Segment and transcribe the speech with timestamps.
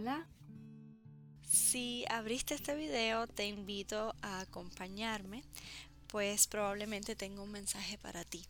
[0.00, 0.26] Hola.
[1.46, 5.44] Si abriste este video, te invito a acompañarme,
[6.06, 8.46] pues probablemente tengo un mensaje para ti.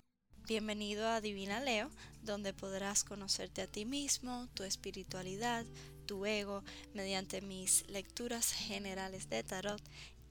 [0.46, 1.90] Bienvenido a Divina Leo,
[2.22, 5.66] donde podrás conocerte a ti mismo, tu espiritualidad,
[6.06, 6.62] tu ego,
[6.94, 9.82] mediante mis lecturas generales de tarot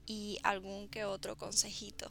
[0.06, 2.10] y algún que otro consejito.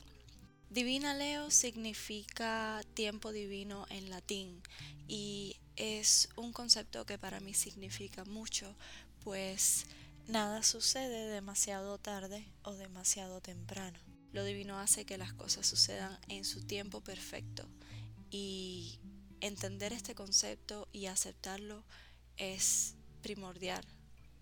[0.70, 4.62] Divina Leo significa tiempo divino en latín
[5.08, 8.76] y es un concepto que para mí significa mucho,
[9.24, 9.88] pues
[10.28, 13.98] nada sucede demasiado tarde o demasiado temprano.
[14.32, 17.68] Lo divino hace que las cosas sucedan en su tiempo perfecto
[18.30, 19.00] y
[19.42, 21.84] entender este concepto y aceptarlo
[22.38, 23.84] es primordial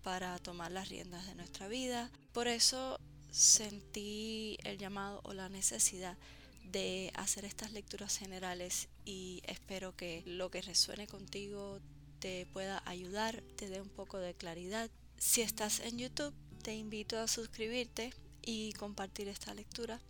[0.02, 2.10] para tomar las riendas de nuestra vida.
[2.32, 6.16] Por eso sentí el llamado o la necesidad
[6.64, 11.80] de hacer estas lecturas generales y espero que lo que resuene contigo
[12.18, 14.90] te pueda ayudar, te dé un poco de claridad.
[15.16, 18.12] Si estás en YouTube, te invito a suscribirte
[18.42, 20.00] y compartir esta lectura.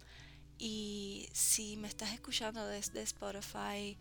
[0.58, 3.96] Y si me estás escuchando desde Spotify,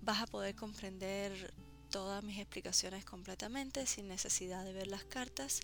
[0.00, 1.52] vas a poder comprender
[1.90, 5.60] todas mis explicaciones completamente sin necesidad de ver las cartas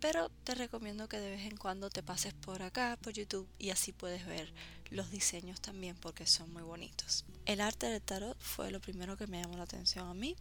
[0.00, 3.70] pero te recomiendo que de vez en cuando te pases por acá, por YouTube, y
[3.70, 4.52] así puedes ver
[4.90, 7.24] los diseños también porque son muy bonitos.
[7.46, 10.36] El arte del tarot fue lo primero que me llamó la atención a mí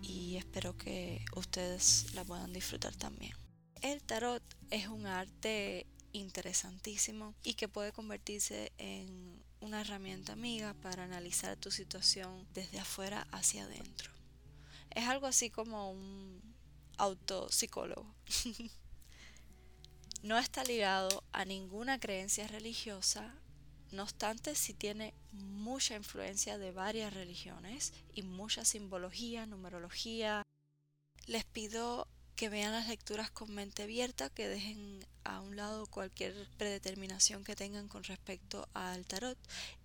[0.00, 3.32] y espero que ustedes la puedan disfrutar también.
[3.82, 11.04] El tarot es un arte interesantísimo y que puede convertirse en una herramienta amiga para
[11.04, 14.12] analizar tu situación desde afuera hacia adentro.
[14.90, 16.47] Es algo así como un
[16.98, 18.14] autopsicólogo.
[20.22, 23.34] no está ligado a ninguna creencia religiosa,
[23.90, 30.42] no obstante si tiene mucha influencia de varias religiones y mucha simbología, numerología.
[31.26, 32.06] Les pido
[32.36, 37.56] que vean las lecturas con mente abierta, que dejen a un lado cualquier predeterminación que
[37.56, 39.38] tengan con respecto al tarot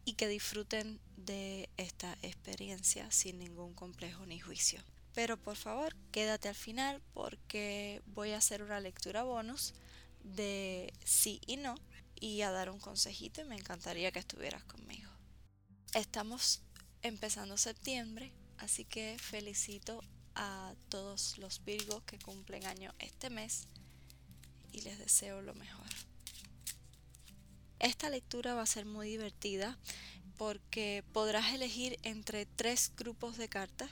[0.06, 4.84] y que disfruten de esta experiencia sin ningún complejo ni juicio.
[5.13, 9.74] Pero por favor, quédate al final porque voy a hacer una lectura bonus
[10.24, 11.75] de sí y no
[12.19, 15.09] y a dar un consejito y me encantaría que estuvieras conmigo.
[15.94, 16.62] Estamos
[17.02, 20.02] empezando septiembre, así que felicito
[20.35, 23.68] a todos los Virgos que cumplen año este mes
[24.72, 25.88] y les deseo lo mejor.
[27.79, 29.78] Esta lectura va a ser muy divertida
[30.38, 33.90] porque podrás elegir entre tres grupos de cartas.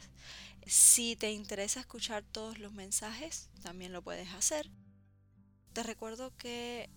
[0.66, 4.70] Si te interesa escuchar todos los mensajes, también lo puedes hacer.
[5.74, 6.90] Te recuerdo que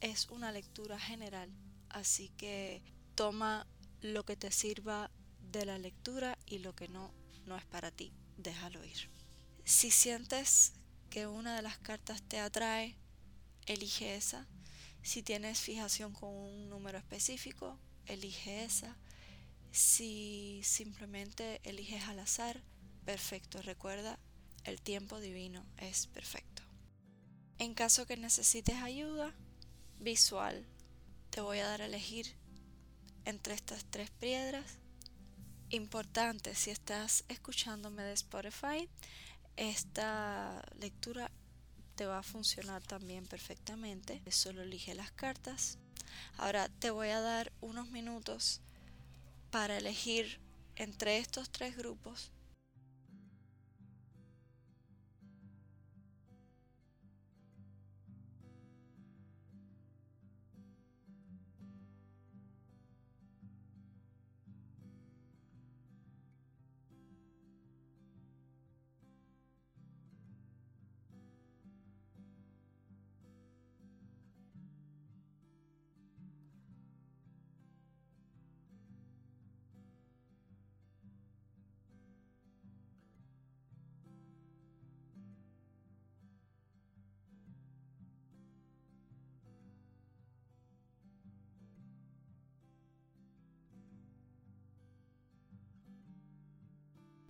[0.00, 1.50] es una lectura general,
[1.88, 2.82] así que
[3.14, 3.66] toma
[4.00, 5.10] lo que te sirva
[5.40, 7.12] de la lectura y lo que no,
[7.46, 9.10] no es para ti, déjalo ir.
[9.64, 10.74] Si sientes
[11.10, 12.96] que una de las cartas te atrae,
[13.66, 14.46] elige esa.
[15.02, 18.96] Si tienes fijación con un número específico, elige esa.
[19.72, 22.62] Si simplemente eliges al azar,
[23.06, 23.62] perfecto.
[23.62, 24.18] Recuerda,
[24.64, 26.62] el tiempo divino es perfecto.
[27.58, 29.32] En caso que necesites ayuda
[29.98, 30.66] visual,
[31.30, 32.36] te voy a dar a elegir
[33.24, 34.78] entre estas tres piedras.
[35.70, 38.90] Importante, si estás escuchándome de Spotify,
[39.56, 41.30] esta lectura
[41.94, 44.20] te va a funcionar también perfectamente.
[44.30, 45.78] Solo elige las cartas
[46.36, 48.60] Ahora te voy a dar unos minutos
[49.50, 50.40] para elegir
[50.76, 52.30] entre estos tres grupos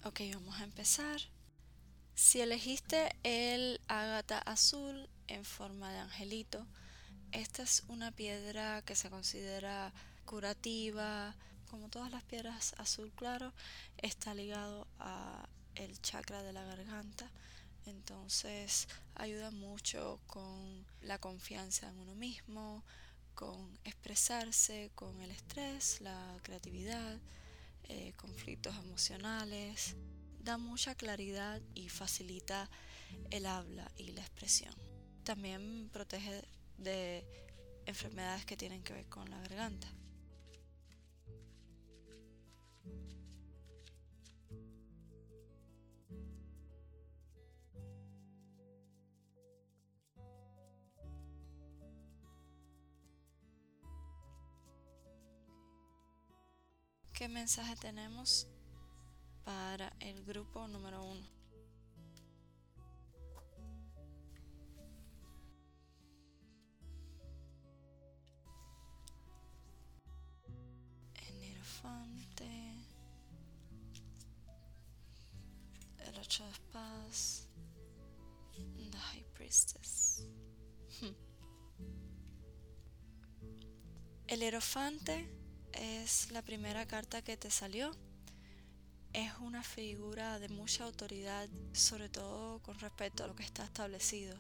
[0.07, 1.21] Ok, vamos a empezar.
[2.15, 6.65] Si elegiste el ágata azul en forma de angelito,
[7.33, 9.93] esta es una piedra que se considera
[10.25, 11.35] curativa,
[11.69, 13.53] como todas las piedras azul claro,
[13.99, 17.29] está ligado a el chakra de la garganta,
[17.85, 18.87] entonces
[19.17, 22.85] ayuda mucho con la confianza en uno mismo,
[23.35, 27.19] con expresarse, con el estrés, la creatividad,
[27.89, 29.97] eh, conflictos emocionales,
[30.41, 32.71] da mucha claridad y facilita
[33.31, 34.75] el habla y la expresión.
[35.25, 36.43] También protege
[36.79, 37.27] de
[37.87, 39.89] enfermedades que tienen que ver con la garganta.
[57.17, 58.47] ¿Qué mensaje tenemos
[59.43, 61.27] para el grupo número uno?
[71.15, 71.43] El
[76.07, 77.49] el ocho de espadas,
[78.91, 80.23] the high priestess.
[84.29, 85.46] El elefante
[85.77, 87.93] es la primera carta que te salió.
[89.13, 94.37] Es una figura de mucha autoridad, sobre todo con respecto a lo que está establecido,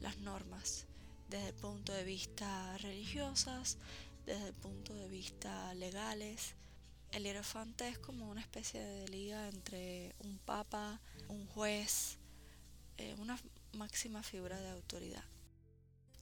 [0.00, 0.86] las normas,
[1.28, 3.78] desde el punto de vista religiosas,
[4.26, 6.54] desde el punto de vista legales.
[7.12, 12.18] El hierofante es como una especie de liga entre un papa, un juez,
[12.98, 13.40] eh, una
[13.72, 15.24] máxima figura de autoridad.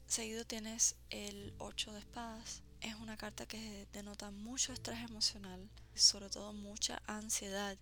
[0.07, 6.29] Seguido tienes el 8 de espadas, es una carta que denota mucho estrés emocional, sobre
[6.31, 7.77] todo mucha ansiedad.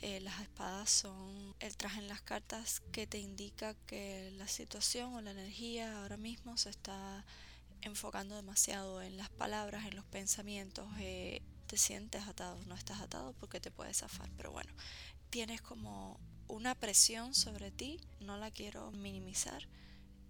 [0.00, 5.14] Eh, las espadas son el traje en las cartas que te indica que la situación
[5.14, 7.24] o la energía ahora mismo se está
[7.80, 10.86] enfocando demasiado en las palabras, en los pensamientos.
[10.98, 14.72] Eh, te sientes atado, no estás atado porque te puedes zafar, pero bueno,
[15.30, 19.66] tienes como una presión sobre ti, no la quiero minimizar,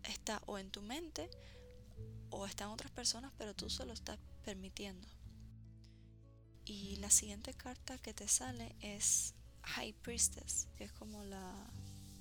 [0.04, 1.28] está o en tu mente
[2.30, 5.06] o están otras personas, pero tú se lo estás permitiendo.
[6.64, 11.52] Y la siguiente carta que te sale es High Priestess, que es como la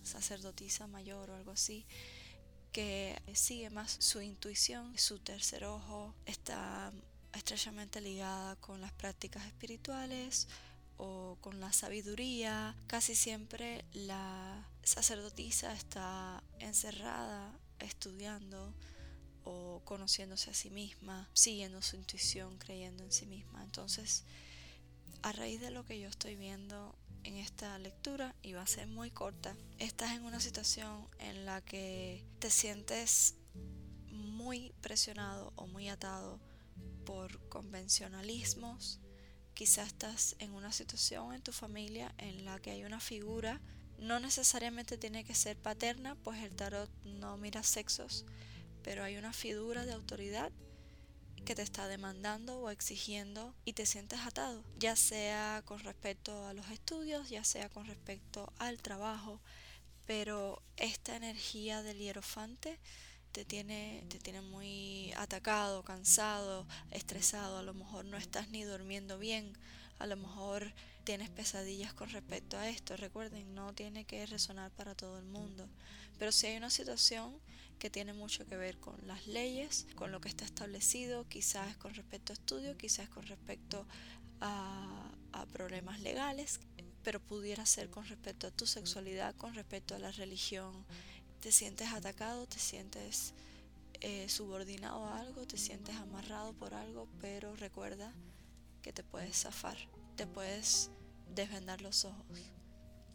[0.04, 1.86] sacerdotisa mayor o algo así,
[2.72, 6.92] que sigue más su intuición, su tercer ojo está
[7.34, 10.48] estrechamente ligada con las prácticas espirituales
[10.98, 12.76] o con la sabiduría.
[12.88, 18.74] Casi siempre la sacerdotisa está encerrada estudiando
[19.44, 23.64] o conociéndose a sí misma, siguiendo su intuición, creyendo en sí misma.
[23.64, 24.24] Entonces,
[25.22, 28.88] a raíz de lo que yo estoy viendo en esta lectura, y va a ser
[28.88, 33.36] muy corta, estás en una situación en la que te sientes
[34.10, 36.40] muy presionado o muy atado
[37.06, 39.00] por convencionalismos.
[39.54, 43.62] Quizás estás en una situación en tu familia en la que hay una figura,
[44.00, 48.26] no necesariamente tiene que ser paterna, pues el tarot no mira sexos,
[48.84, 50.52] pero hay una figura de autoridad
[51.46, 56.54] que te está demandando o exigiendo y te sientes atado, ya sea con respecto a
[56.54, 59.42] los estudios, ya sea con respecto al trabajo,
[60.06, 62.80] pero esta energía del hierofante
[63.34, 69.18] te tiene, te tiene muy atacado, cansado, estresado, a lo mejor no estás ni durmiendo
[69.18, 69.58] bien,
[70.00, 70.72] a lo mejor
[71.04, 72.96] tienes pesadillas con respecto a esto.
[72.96, 75.68] Recuerden, no tiene que resonar para todo el mundo,
[76.20, 77.40] pero si hay una situación
[77.84, 81.94] que tiene mucho que ver con las leyes, con lo que está establecido, quizás con
[81.94, 83.86] respecto a estudio, quizás con respecto
[84.40, 85.12] a,
[85.52, 86.62] problemas legales,
[87.04, 90.86] pero pudiera ser con respecto a tu sexualidad, con respecto a la religión.
[91.42, 93.34] Te sientes atacado, te sientes
[94.00, 98.14] eh, subordinado a algo, te sientes amarrado por algo, pero recuerda
[98.82, 99.78] que te puedes zafar,
[100.16, 100.90] te puedes
[101.36, 102.26] desvendar los ojos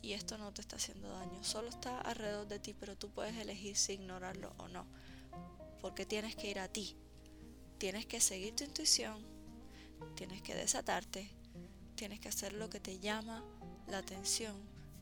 [0.02, 3.36] y esto no te está haciendo daño, solo está alrededor de ti, pero tú puedes
[3.36, 4.86] elegir si ignorarlo o no,
[5.80, 6.96] porque tienes que ir a ti,
[7.78, 9.24] tienes que seguir tu intuición,
[10.14, 11.30] tienes que desatarte,
[11.94, 13.44] tienes que hacer lo que te llama
[13.86, 14.56] la atención,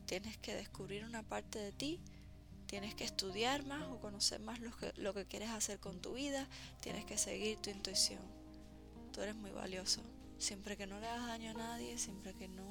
[0.05, 2.01] tienes que descubrir una parte de ti,
[2.65, 6.13] tienes que estudiar más o conocer más lo que, lo que quieres hacer con tu
[6.13, 6.47] vida,
[6.81, 8.21] tienes que seguir tu intuición.
[9.11, 10.01] Tú eres muy valioso.
[10.37, 12.66] Siempre que no le hagas daño a nadie, siempre que no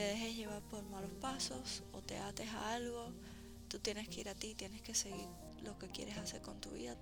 [0.00, 3.12] te dejes llevar por malos pasos o te ates a algo,
[3.68, 5.26] tú tienes que ir a ti, tienes que seguir
[5.62, 6.96] lo que quieres hacer con tu vida,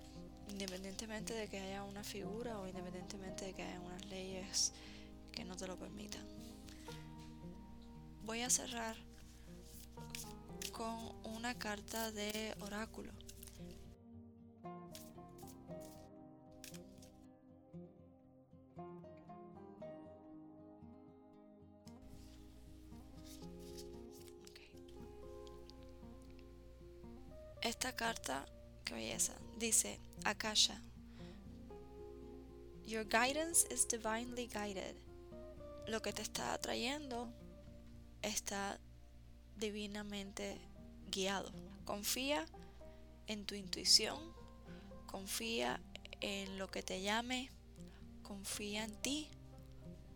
[0.49, 4.73] independientemente de que haya una figura o independientemente de que haya unas leyes
[5.31, 6.26] que no te lo permitan.
[8.25, 8.97] Voy a cerrar
[10.73, 13.12] con una carta de oráculo.
[27.69, 28.47] Esta carta,
[28.83, 30.81] qué belleza, dice Akasha.
[32.87, 34.97] Your guidance is divinely guided.
[35.87, 37.29] Lo que te está atrayendo
[38.23, 38.81] está
[39.59, 40.59] divinamente
[41.11, 41.53] guiado.
[41.85, 42.47] Confía
[43.27, 44.19] en tu intuición,
[45.07, 45.79] confía
[46.23, 47.51] en lo que te llame,
[48.23, 49.29] confía en ti,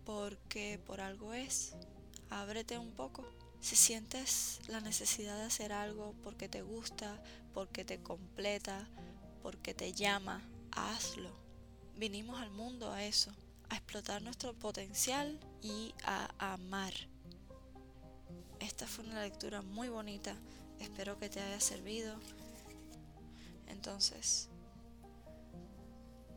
[0.06, 1.74] porque por algo es.
[2.30, 3.41] Ábrete un poco.
[3.62, 7.22] Si sientes la necesidad de hacer algo porque te gusta,
[7.54, 8.88] porque te completa,
[9.40, 10.42] porque te llama,
[10.72, 11.30] hazlo.
[11.96, 13.30] Vinimos al mundo a eso,
[13.68, 16.92] a explotar nuestro potencial y a amar.
[18.58, 20.34] Esta fue una lectura muy bonita,
[20.80, 22.16] espero que te haya servido.
[23.68, 24.48] Entonces,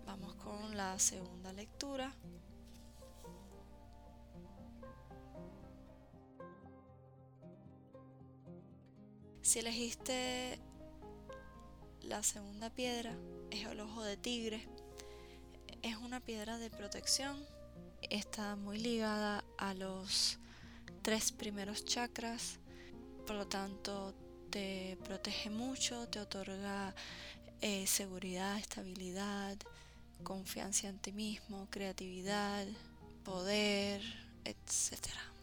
[0.05, 2.13] vamos con la segunda lectura.
[9.45, 10.57] Si elegiste
[12.01, 13.15] la segunda piedra,
[13.51, 14.67] es el ojo de tigre.
[15.83, 17.45] Es una piedra de protección.
[18.01, 20.39] Está muy ligada a los
[21.03, 22.57] tres primeros chakras.
[23.27, 24.15] Por lo tanto,
[24.49, 26.95] te protege mucho, te otorga
[27.61, 29.57] eh, seguridad, estabilidad,
[30.23, 32.65] confianza en ti mismo, creatividad,
[33.23, 34.01] poder,
[34.43, 35.34] etcétera.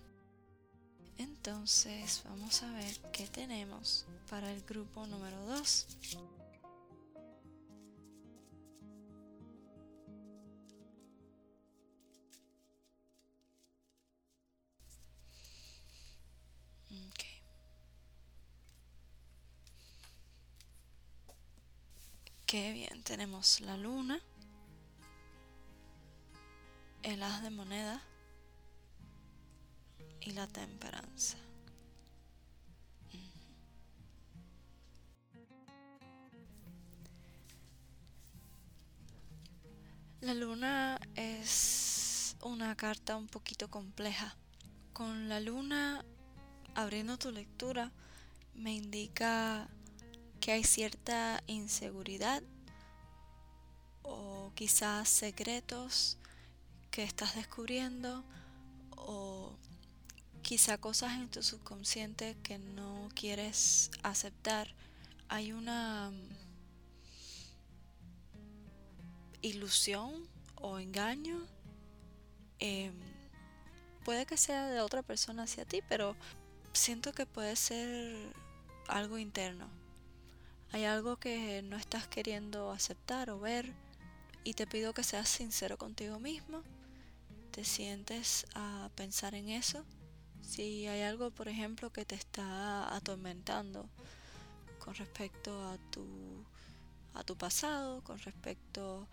[1.19, 5.87] Entonces vamos a ver qué tenemos para el grupo número 2.
[22.53, 24.21] Qué bien, tenemos la luna,
[27.03, 28.03] el haz de moneda
[30.25, 31.37] y la temperanza.
[40.21, 44.37] La luna es una carta un poquito compleja.
[44.93, 46.05] Con la luna
[46.75, 47.91] abriendo tu lectura
[48.55, 49.69] me indica
[50.41, 52.43] que hay cierta inseguridad
[54.03, 56.19] o quizás secretos
[56.91, 58.25] que estás descubriendo
[58.97, 59.52] o
[60.43, 64.75] quizá cosas en tu subconsciente que no quieres aceptar.
[65.29, 66.29] Hay una mm,
[69.43, 71.47] ilusión o engaño.
[72.59, 72.95] Em,
[74.05, 76.17] puede que sea de otra persona hacia ti, pero
[76.73, 78.33] siento que puede ser
[78.89, 79.69] algo interno.
[80.73, 83.73] Hay algo que no estás queriendo aceptar o ver
[84.45, 86.63] y te pido que seas sincero contigo mismo.
[87.53, 89.85] Te sientes a pensar en eso
[90.43, 93.89] si hay algo, por ejemplo, que te está atormentando
[94.79, 96.45] con respecto a tu,
[97.15, 99.09] a tu pasado, con respecto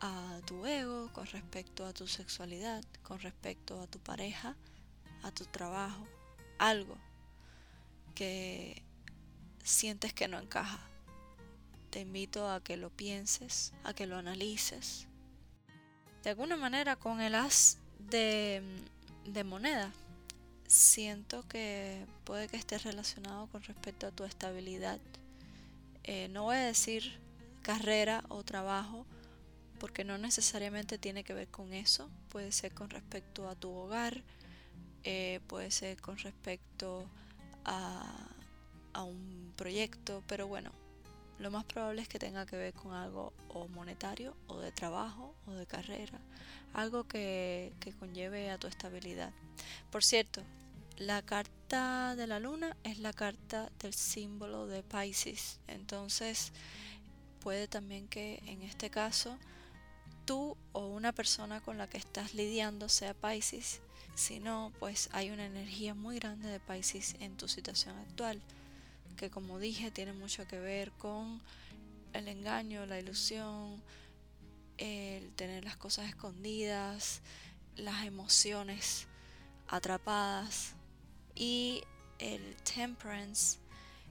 [0.00, 4.56] a tu ego, con respecto a tu sexualidad, con respecto a tu pareja,
[5.22, 6.06] a tu trabajo,
[6.58, 6.98] algo
[8.14, 8.82] que
[9.62, 10.80] sientes que no encaja.
[11.90, 15.06] Te invito a que lo pienses, a que lo analices.
[16.22, 18.62] De alguna manera con el as de,
[19.24, 19.92] de moneda
[20.72, 24.98] siento que puede que esté relacionado con respecto a tu estabilidad.
[26.02, 27.20] Eh, no voy a decir
[27.60, 29.04] carrera o trabajo,
[29.78, 32.08] porque no necesariamente tiene que ver con eso.
[32.30, 34.22] Puede ser con respecto a tu hogar,
[35.04, 37.06] eh, puede ser con respecto
[37.66, 38.28] a,
[38.94, 40.72] a un proyecto, pero bueno,
[41.38, 45.34] lo más probable es que tenga que ver con algo o monetario o de trabajo
[45.46, 46.18] o de carrera,
[46.72, 49.32] algo que, que conlleve a tu estabilidad.
[49.90, 50.42] Por cierto,
[51.06, 55.58] la carta de la luna es la carta del símbolo de Pisces.
[55.66, 56.52] Entonces
[57.40, 59.36] puede también que en este caso
[60.24, 63.80] tú o una persona con la que estás lidiando sea Pisces.
[64.14, 68.40] Si no, pues hay una energía muy grande de Pisces en tu situación actual,
[69.16, 71.40] que como dije tiene mucho que ver con
[72.12, 73.82] el engaño, la ilusión,
[74.78, 77.22] el tener las cosas escondidas,
[77.76, 79.08] las emociones
[79.66, 80.74] atrapadas,
[81.34, 81.84] y
[82.18, 83.58] el temperance,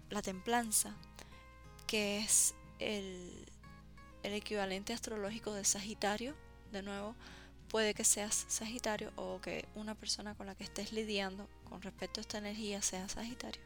[0.09, 0.95] la templanza,
[1.87, 3.45] que es el,
[4.23, 6.35] el equivalente astrológico de Sagitario,
[6.71, 7.15] de nuevo,
[7.69, 12.19] puede que seas Sagitario o que una persona con la que estés lidiando con respecto
[12.19, 13.61] a esta energía sea Sagitario.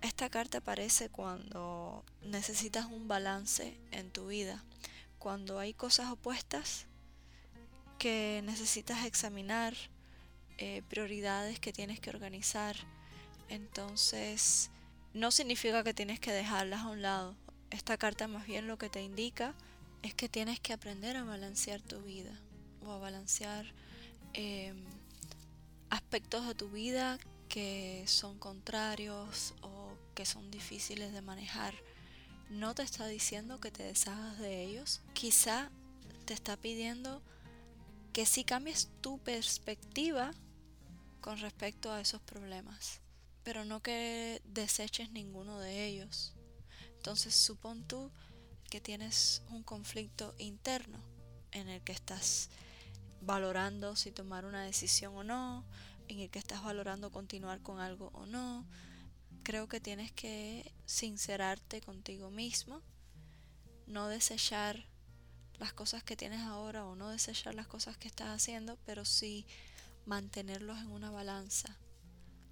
[0.00, 4.64] Esta carta aparece cuando necesitas un balance en tu vida,
[5.18, 6.86] cuando hay cosas opuestas
[7.98, 9.74] que necesitas examinar,
[10.58, 12.76] eh, prioridades que tienes que organizar.
[13.48, 14.70] Entonces,
[15.14, 17.36] no significa que tienes que dejarlas a un lado.
[17.70, 19.54] Esta carta más bien lo que te indica
[20.02, 22.32] es que tienes que aprender a balancear tu vida
[22.84, 23.66] o a balancear
[24.34, 24.84] em,
[25.90, 31.74] aspectos de tu vida que son contrarios o que son difíciles de manejar,
[32.50, 35.00] no te está diciendo que te deshagas de ellos.
[35.12, 35.70] Quizá
[36.24, 37.22] te está pidiendo
[38.12, 40.32] que si cambies tu perspectiva
[41.20, 43.00] con respecto a esos problemas,
[43.42, 46.34] pero no que deseches ninguno de ellos.
[46.96, 48.10] Entonces supón tú
[48.70, 50.98] que tienes un conflicto interno
[51.52, 52.50] en el que estás
[53.20, 55.64] valorando si tomar una decisión o no,
[56.08, 58.66] en el que estás valorando continuar con algo o no.
[59.42, 62.82] Creo que tienes que sincerarte contigo mismo,
[63.86, 64.86] no desechar
[65.58, 69.46] las cosas que tienes ahora o no desechar las cosas que estás haciendo, pero sí
[70.08, 71.76] mantenerlos en una balanza,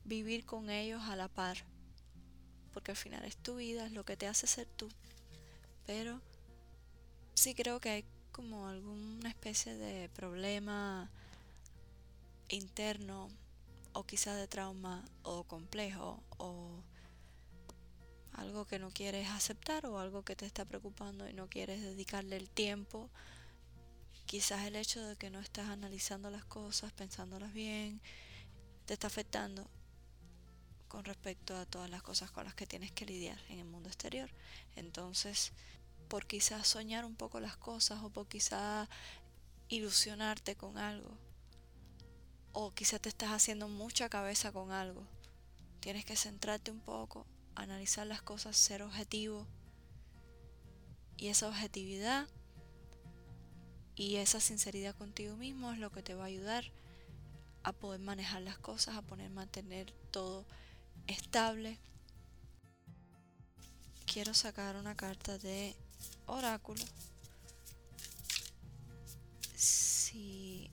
[0.04, 1.56] vivir con ellos a la par,
[2.74, 4.88] porque al final es tu vida, es lo que te hace ser tú,
[5.86, 6.20] pero
[7.34, 11.10] sí creo que hay como alguna especie de problema
[12.50, 13.30] interno
[13.94, 16.82] o quizás de trauma o complejo o
[18.34, 22.36] algo que no quieres aceptar o algo que te está preocupando y no quieres dedicarle
[22.36, 23.08] el tiempo.
[24.26, 28.00] Quizás el hecho de que no estás analizando las cosas, pensándolas bien,
[28.84, 29.68] te está afectando
[30.88, 33.88] con respecto a todas las cosas con las que tienes que lidiar en el mundo
[33.88, 34.30] exterior.
[34.74, 35.52] Entonces,
[36.08, 38.88] por quizás soñar un poco las cosas o por quizás
[39.68, 41.16] ilusionarte con algo,
[42.52, 45.06] o quizás te estás haciendo mucha cabeza con algo.
[45.80, 49.46] Tienes que centrarte un poco analizar las cosas, ser objetivo.
[51.16, 52.28] Y esa objetividad
[53.96, 56.64] y esa sinceridad contigo mismo es lo que te va a ayudar
[57.62, 60.44] a poder manejar las cosas, a poder mantener todo
[61.06, 61.78] estable.
[64.04, 65.74] Quiero sacar una carta de
[66.26, 66.84] oráculo.
[69.56, 70.70] Si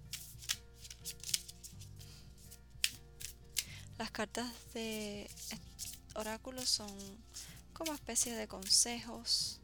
[3.97, 5.29] las cartas de
[6.15, 6.91] oráculos son
[7.73, 9.61] como especies de consejos.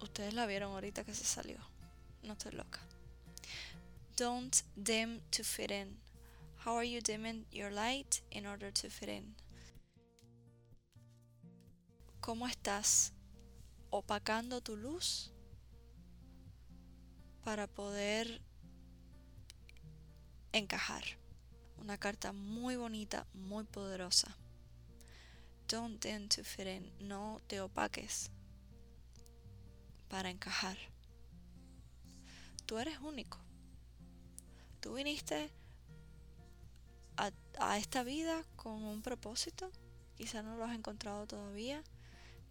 [0.00, 1.58] Ustedes la vieron ahorita que se salió.
[2.22, 2.80] No estoy loca.
[4.16, 5.98] Don't dim to fit in.
[6.64, 9.34] How are you dimming your light in order to fit in?
[12.20, 13.12] ¿Cómo estás
[13.90, 15.32] opacando tu luz
[17.42, 18.40] para poder
[20.52, 21.02] encajar.
[21.78, 24.36] Una carta muy bonita, muy poderosa.
[25.68, 26.92] Don't tend to fit in.
[27.00, 28.30] No te opaques
[30.10, 30.76] para encajar.
[32.66, 33.38] Tú eres único.
[34.80, 35.50] Tú viniste
[37.16, 39.70] a, esta vida con un propósito.
[40.16, 41.82] Quizá no lo has encontrado todavía,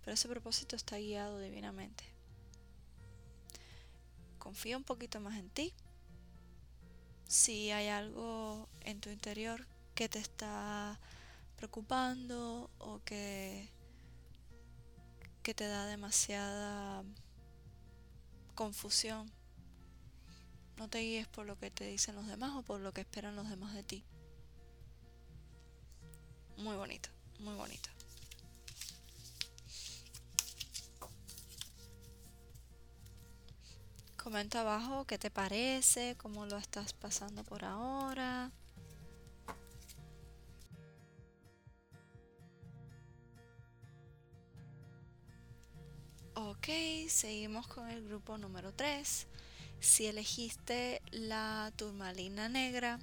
[0.02, 2.20] pero ese propósito está guiado divinamente
[4.40, 5.74] confía un poquito más en ti.
[7.28, 11.00] Si hay algo en tu interior que te está
[11.56, 13.70] preocupando o que,
[15.44, 17.04] que te da demasiada
[18.60, 19.32] confusión,
[20.76, 23.38] no te guíes por lo que te dicen los demás o por lo que esperan
[23.38, 24.04] los demás de ti.
[26.58, 27.08] Muy bonito,
[27.40, 27.90] muy bonito.
[34.22, 38.52] Comenta abajo qué te parece, cómo lo estás pasando por ahora.
[47.10, 49.28] Seguimos con el grupo número 3.
[49.80, 53.00] Si elegiste la turmalina negra,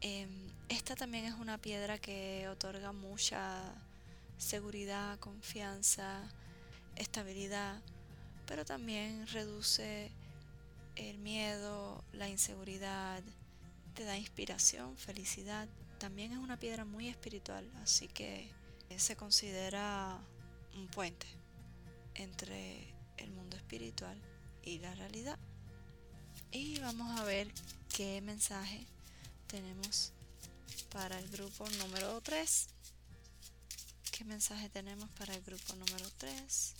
[0.00, 0.28] em,
[0.68, 3.62] esta también es una piedra que otorga mucha
[4.38, 6.22] seguridad, confianza,
[6.96, 7.80] estabilidad,
[8.46, 10.10] pero también reduce
[10.96, 13.22] el miedo, la inseguridad,
[13.94, 15.68] te da inspiración, felicidad.
[15.98, 18.50] También es una piedra muy espiritual, así que
[18.96, 20.18] se considera
[20.74, 21.26] un puente
[22.14, 22.89] entre
[23.70, 24.18] espiritual
[24.64, 25.38] y la realidad.
[26.50, 27.46] Y vamos a ver
[27.94, 28.84] qué mensaje
[29.46, 30.10] tenemos
[30.90, 32.66] para el grupo número 3.
[34.10, 36.74] ¿Qué mensaje tenemos para el grupo número 3?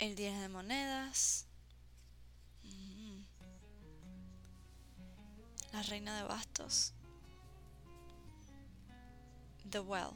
[0.00, 1.46] El 10 de monedas.
[5.72, 6.94] La reina de bastos.
[9.70, 10.10] The Well.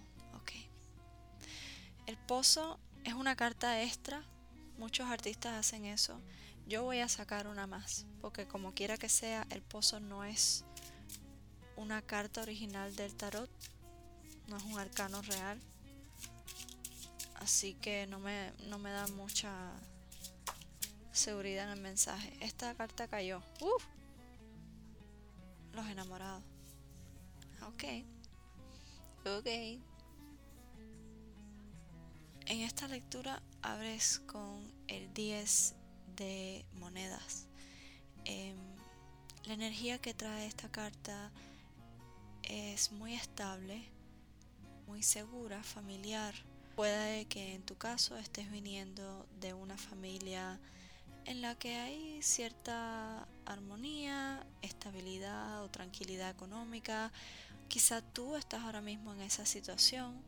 [2.07, 4.23] El pozo es una carta extra.
[4.77, 6.21] Muchos artistas hacen eso.
[6.67, 10.65] Yo voy a sacar una más, porque como quiera que sea, el pozo no es
[11.77, 13.51] una carta original del tarot,
[14.49, 15.61] no es un arcano real.
[17.45, 19.53] Así que no me, no me da mucha
[21.13, 22.33] seguridad en el mensaje.
[22.41, 23.43] Esta carta cayó.
[23.61, 23.85] ¡Uf!
[25.75, 26.43] Los enamorados.
[27.69, 27.85] Ok.
[29.27, 29.47] Ok.
[32.47, 35.75] En esta lectura abres con el 10
[36.17, 37.47] de monedas.
[38.25, 38.57] Em,
[39.45, 41.31] la energía que trae esta carta
[42.43, 43.85] es muy estable,
[44.87, 46.35] muy segura, familiar.
[46.77, 50.59] Puede que en tu caso estés viniendo de una familia
[51.25, 57.13] en la que hay cierta armonía, estabilidad o tranquilidad económica.
[57.69, 60.21] Quizá tú estás ahora mismo en esa situación,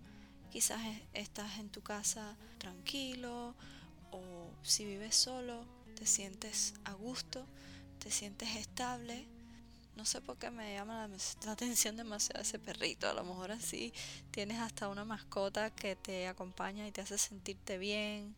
[0.50, 0.80] quizás
[1.12, 3.54] estás en tu casa tranquilo
[4.12, 7.44] o si vives solo te sientes a gusto,
[7.98, 9.26] te sientes estable.
[9.96, 13.08] No sé por qué me llama la, atención demasiado ese perrito.
[13.08, 13.94] A lo mejor así
[14.30, 18.36] tienes hasta una mascota que te acompaña y te hace sentirte bien.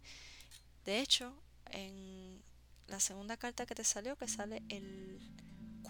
[0.85, 1.35] De hecho,
[1.73, 2.41] en
[2.87, 5.21] la segunda carta que te salió, que sale el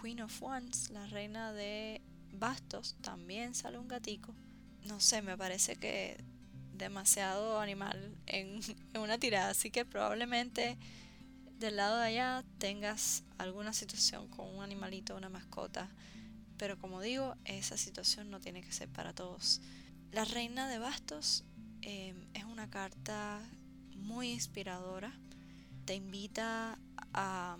[0.01, 2.01] Queen of Wands, la reina de
[2.33, 4.33] bastos, también sale un gatico.
[4.85, 6.17] No sé, me parece que
[6.73, 8.59] demasiado animal en,
[8.93, 9.51] en una tirada.
[9.51, 10.79] Así que probablemente
[11.59, 15.89] del lado de allá tengas alguna situación con un animalito, una mascota.
[16.57, 19.61] Pero como digo, esa situación no tiene que ser para todos.
[20.11, 21.43] La reina de bastos
[21.81, 23.41] em, es una carta
[23.95, 25.13] muy inspiradora.
[25.85, 26.79] Te invita
[27.13, 27.57] a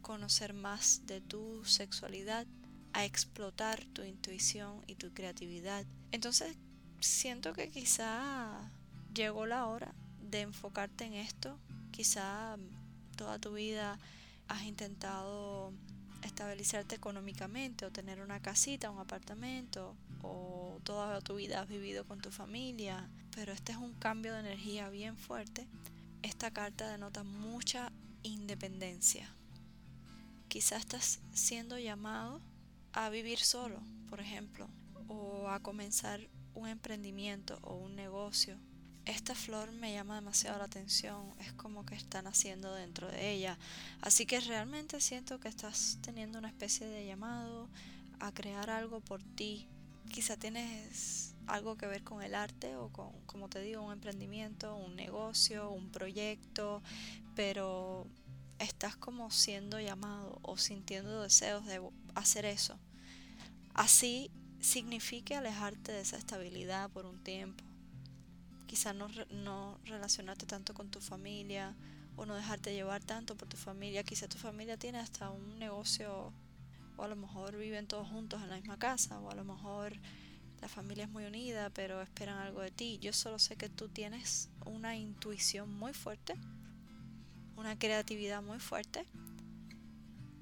[0.00, 2.46] conocer más de tu sexualidad,
[2.94, 5.84] a explotar tu intuición y tu creatividad.
[6.12, 6.56] Entonces
[7.00, 8.70] siento que quizá
[9.14, 11.58] llegó la hora de enfocarte en esto.
[11.90, 12.56] Quizá
[13.18, 13.98] toda tu vida
[14.46, 15.74] has intentado
[16.22, 22.20] estabilizarte económicamente o tener una casita, un apartamento o toda tu vida has vivido con
[22.20, 25.66] tu familia, pero este es un cambio de energía bien fuerte.
[26.22, 29.34] Esta carta denota mucha independencia.
[30.48, 32.40] Quizás estás siendo llamado
[32.92, 34.68] a vivir solo, por ejemplo,
[35.08, 36.20] o a comenzar
[36.54, 38.58] un emprendimiento o un negocio
[39.08, 43.58] esta flor me llama demasiado la atención, es como que están haciendo dentro de ella.
[44.02, 47.68] Así que realmente siento que estás teniendo una especie de llamado
[48.20, 49.66] a crear algo por ti.
[50.12, 54.76] Quizá tienes algo que ver con el arte o con, como te digo, un emprendimiento,
[54.76, 56.82] un negocio, un proyecto,
[57.34, 58.06] pero
[58.58, 61.80] estás como siendo llamado o sintiendo deseos de
[62.14, 62.78] hacer eso.
[63.72, 67.67] Así signifique alejarte de esa estabilidad por un tiempo
[68.68, 71.74] quizás no, no relacionarte tanto con tu familia
[72.16, 74.04] o no dejarte llevar tanto por tu familia.
[74.04, 76.32] Quizá tu familia tiene hasta un negocio
[76.96, 79.94] o a lo mejor viven todos juntos en la misma casa o a lo mejor
[80.60, 82.98] la familia es muy unida pero esperan algo de ti.
[83.00, 86.34] Yo solo sé que tú tienes una intuición muy fuerte,
[87.56, 89.06] una creatividad muy fuerte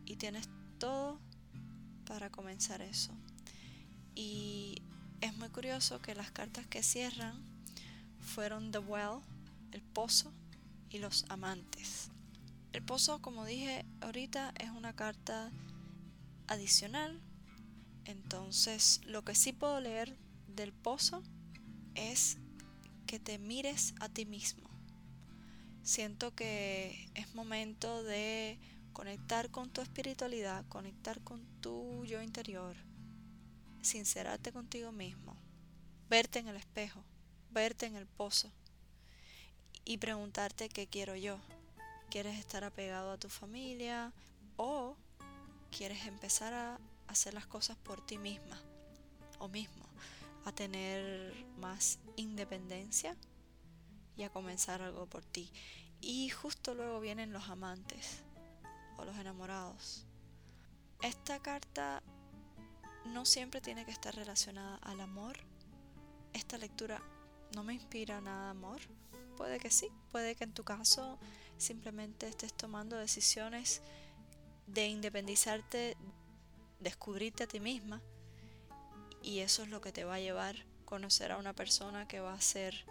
[0.04, 1.20] y tienes todo
[2.06, 3.12] para comenzar eso.
[4.14, 4.82] Y
[5.20, 7.55] es muy curioso que las cartas que cierran
[8.26, 9.20] fueron The Well,
[9.72, 10.32] el pozo
[10.90, 12.10] y los amantes.
[12.72, 15.50] El pozo, como dije ahorita, es una carta
[16.46, 17.20] adicional.
[18.04, 21.22] Entonces, lo que sí puedo leer del pozo
[21.94, 22.36] es
[23.06, 24.68] que te mires a ti mismo.
[25.82, 28.58] Siento que es momento de
[28.92, 32.76] conectar con tu espiritualidad, conectar con tu yo interior,
[33.82, 35.36] sincerarte contigo mismo,
[36.08, 37.04] verte en el espejo
[37.56, 38.52] verte en el pozo
[39.86, 41.38] y preguntarte qué quiero yo.
[42.10, 44.12] ¿Quieres estar apegado a tu familia
[44.58, 44.94] o
[45.70, 48.60] quieres empezar a hacer las cosas por ti misma
[49.38, 49.86] o mismo?
[50.44, 53.16] A tener más independencia
[54.18, 55.50] y a comenzar algo por ti.
[56.02, 58.18] Y justo luego vienen los amantes
[58.98, 60.04] o los enamorados.
[61.00, 62.02] Esta carta
[63.06, 65.38] no siempre tiene que estar relacionada al amor.
[66.34, 67.00] Esta lectura
[67.56, 68.78] no me inspira nada amor.
[69.38, 71.18] Puede que sí, puede que en tu caso
[71.56, 73.80] simplemente estés tomando decisiones
[74.66, 75.96] de independizarte,
[76.80, 78.02] descubrirte a ti misma
[79.22, 82.20] y eso es lo que te va a llevar a conocer a una persona que
[82.20, 82.84] va a ser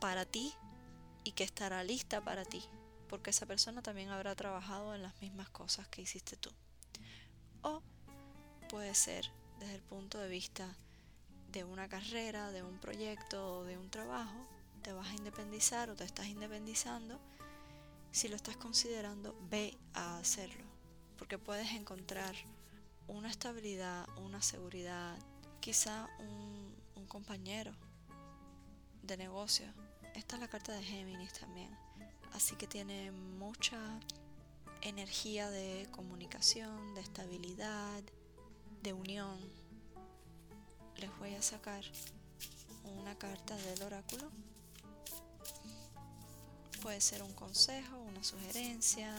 [0.00, 0.54] para ti
[1.24, 2.62] y que estará lista para ti,
[3.08, 6.50] porque esa persona también habrá trabajado en las mismas cosas que hiciste tú.
[7.62, 7.82] O
[8.68, 10.76] puede ser desde el punto de vista
[11.52, 14.46] de una carrera, de un proyecto o de un trabajo,
[14.82, 17.18] te vas a independizar o te estás independizando,
[18.10, 20.64] si lo estás considerando, ve a hacerlo,
[21.18, 22.34] porque puedes encontrar
[23.06, 25.18] una estabilidad, una seguridad,
[25.60, 27.72] quizá un, un compañero
[29.02, 29.66] de negocio.
[30.14, 31.70] Esta es la carta de Géminis también,
[32.32, 33.78] así que tiene mucha
[34.82, 38.02] energía de comunicación, de estabilidad,
[38.82, 39.38] de unión.
[40.98, 41.84] Les voy a sacar
[43.00, 44.30] una carta del oráculo.
[46.82, 49.14] Puede ser un consejo, una sugerencia.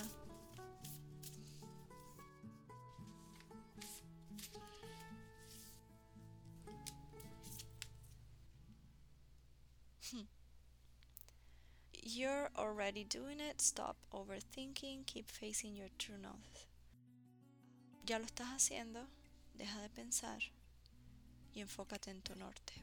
[11.93, 13.61] You're already doing it.
[13.61, 15.05] Stop overthinking.
[15.05, 16.65] Keep facing your true north.
[18.05, 19.07] Ya lo estás haciendo.
[19.53, 20.39] Deja de pensar
[21.53, 22.73] y enfócate en tu norte.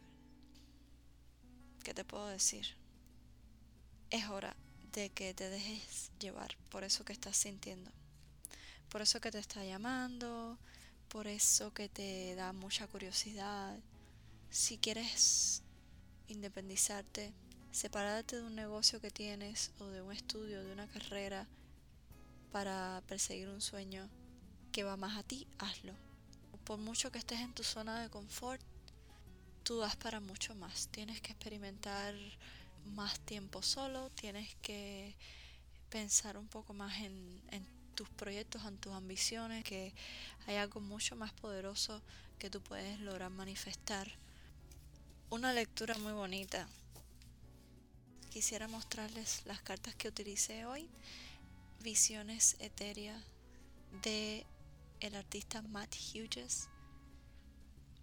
[1.85, 2.67] ¿Qué te puedo decir?
[4.11, 4.57] Es hora
[4.93, 7.91] de que te dejes llevar por eso que estás sintiendo.
[8.89, 10.59] Por eso que te está llamando,
[11.09, 13.79] por eso que te da mucha curiosidad.
[14.51, 15.63] Si quieres
[16.29, 17.33] independizarte,
[17.73, 21.47] separarte de un negocio que tienes o de un estudio, de una carrera
[22.53, 24.09] para perseguir un sueño
[24.73, 26.06] que va más a ti, hazlo.
[26.67, 28.61] Por mucho que estés en tu zona de confort,
[29.63, 30.89] tú das para mucho más.
[30.89, 32.13] Tienes que experimentar
[32.87, 35.15] más tiempo solo, tienes que
[35.91, 37.41] pensar un poco más en,
[37.95, 39.95] tus proyectos, en tus ambiciones, que
[40.49, 42.03] hay algo mucho más poderoso
[42.37, 44.19] que tú puedes lograr manifestar.
[45.31, 46.69] Una lectura muy bonita
[48.29, 50.91] quisiera mostrarles las cartas que utilicé hoy,
[51.81, 53.23] visiones etéreas
[54.03, 54.45] de
[55.01, 56.69] el artista Matt Hughes.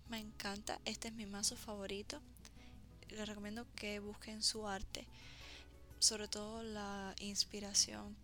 [0.10, 2.22] Me encanta, este es mi mazo favorito.
[3.10, 5.08] Les recomiendo que busquen su arte,
[6.00, 8.16] sobre todo la inspiración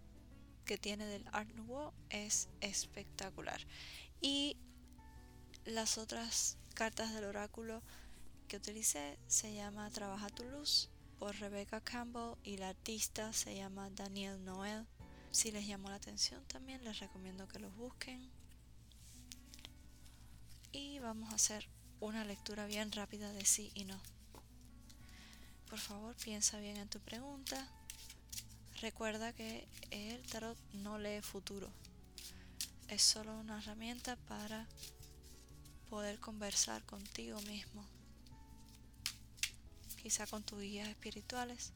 [0.66, 3.62] que tiene del Art Nouveau es espectacular.
[4.22, 4.58] Y
[5.66, 7.82] las otras cartas del oráculo
[8.48, 13.90] que utilicé se llama Trabaja tu luz por Rebecca Campbell y la artista se llama
[13.92, 14.88] Daniel Noel.
[15.32, 18.39] Si les llamó la atención también les recomiendo que los busquen.
[20.72, 21.68] Y vamos a hacer
[22.00, 24.00] una lectura bien rápida de sí y no.
[25.70, 27.68] Por favor, piensa bien en tu pregunta.
[28.82, 31.70] Recuerda que el tarot no lee futuro.
[32.88, 34.68] Es solo una herramienta para
[35.90, 37.86] poder conversar contigo mismo
[40.02, 41.74] quizá con tus guías espirituales.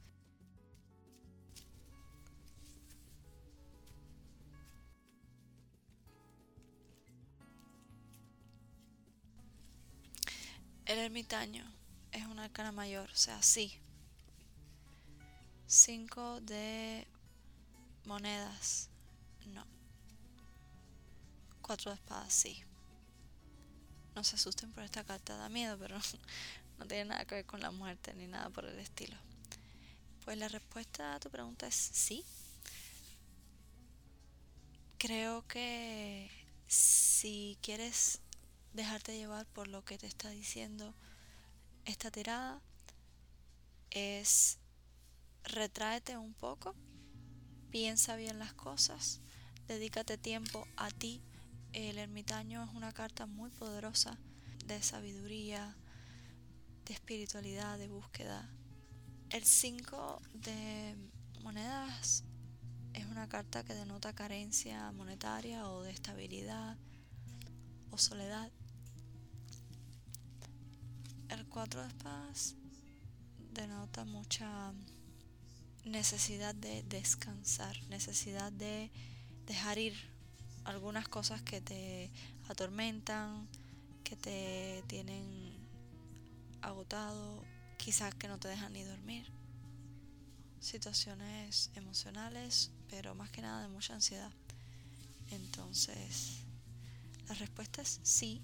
[10.94, 11.66] El ermitaño
[12.12, 13.80] es una arcana mayor, o sea, sí.
[15.66, 17.08] Cinco de
[18.06, 18.90] monedas,
[19.48, 19.66] no.
[21.64, 22.64] Cuatro de espadas, sí.
[24.14, 25.98] No se asusten por esta carta, da miedo, pero
[26.78, 29.18] no tiene nada que ver con la muerte ni nada por el estilo.
[30.24, 32.24] Pues la respuesta a tu pregunta es sí.
[35.00, 36.30] Creo que
[36.68, 38.22] si quieres
[38.74, 40.94] dejarte llevar por lo que te está diciendo
[41.86, 42.62] esta tirada,
[43.92, 44.60] es
[45.44, 46.76] retráete un poco,
[47.70, 49.22] piensa bien las cosas,
[49.68, 51.22] dedícate tiempo a ti.
[51.74, 54.20] El ermitaño es una carta muy poderosa
[54.66, 55.76] de sabiduría,
[56.86, 58.50] de espiritualidad, de búsqueda.
[59.30, 60.96] El 5 de
[61.42, 62.24] monedas
[62.94, 66.78] es una carta que denota carencia monetaria o de estabilidad
[67.90, 68.52] o soledad.
[71.30, 72.56] El 4 de espadas
[73.54, 74.74] denota mucha
[75.86, 78.92] necesidad de descansar, necesidad de
[79.46, 79.94] dejar ir
[80.66, 82.10] algunas cosas que te
[82.48, 83.48] atormentan,
[84.04, 85.54] que te tienen
[86.62, 87.44] agotado,
[87.78, 89.26] quizás que no te dejan ni dormir.
[90.60, 94.32] Situaciones emocionales, pero más que nada de mucha ansiedad.
[95.32, 96.44] Entonces,
[97.28, 98.42] la respuesta es sí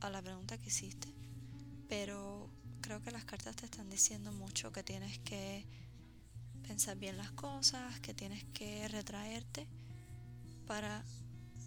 [0.00, 1.08] a la pregunta que hiciste,
[1.94, 2.48] pero
[2.80, 5.66] creo que las cartas te están diciendo mucho que tienes que
[6.66, 9.66] pensar bien las cosas, que tienes que retraerte
[10.66, 11.04] para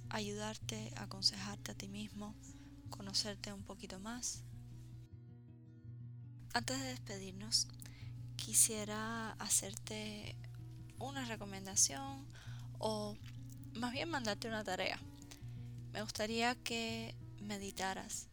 [0.09, 2.33] ayudarte, aconsejarte a ti mismo,
[2.89, 4.41] conocerte un poquito más
[6.55, 7.67] antes de despedirnos,
[8.35, 10.35] quisiera hacerte
[10.97, 12.25] una recomendación
[12.79, 13.15] o
[13.75, 14.99] más bien mandarte una tarea.
[15.93, 18.27] Me gustaría que meditaras.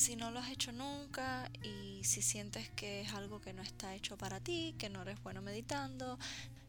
[0.00, 3.94] Si no lo has hecho nunca y si sientes que es algo que no está
[3.94, 6.18] hecho para ti, que no eres bueno meditando,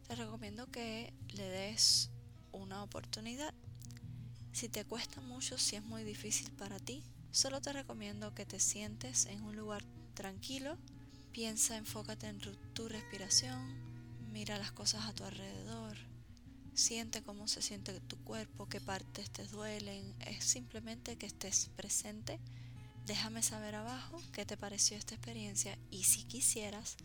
[0.06, 2.10] te recomiendo que le des
[2.52, 3.54] una oportunidad.
[4.52, 8.60] Si te cuesta mucho, si es muy difícil para ti, solo te recomiendo que te
[8.60, 10.76] sientes en un lugar tranquilo,
[11.32, 12.38] piensa, enfócate en
[12.74, 13.66] tu respiración,
[14.30, 15.96] mira las cosas a tu alrededor,
[16.74, 22.38] siente cómo se siente tu cuerpo, qué partes te duelen, es simplemente que estés presente.
[23.06, 26.96] Déjame saber abajo qué te pareció esta experiencia y si quisieras,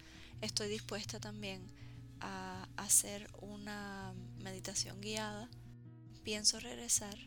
[0.41, 1.71] estoy dispuesta también
[2.19, 5.49] a hacer una meditación guiada.
[6.23, 7.17] Pienso regresar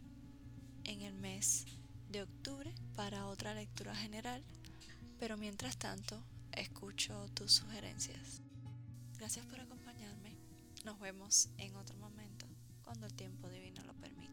[0.85, 1.67] en el mes
[2.11, 4.43] de octubre para otra lectura general,
[5.19, 8.41] pero mientras tanto escucho tus sugerencias.
[9.19, 10.37] Gracias por acompañarme.
[10.85, 12.47] Nos vemos en otro momento
[12.85, 14.30] cuando el tiempo divino lo permita.